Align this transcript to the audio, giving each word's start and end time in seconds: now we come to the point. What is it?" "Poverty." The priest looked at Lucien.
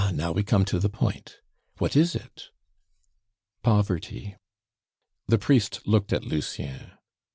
now 0.15 0.31
we 0.31 0.41
come 0.41 0.65
to 0.65 0.79
the 0.79 0.89
point. 0.89 1.37
What 1.77 1.95
is 1.95 2.15
it?" 2.15 2.45
"Poverty." 3.61 4.35
The 5.27 5.37
priest 5.37 5.81
looked 5.85 6.11
at 6.11 6.23
Lucien. 6.25 6.93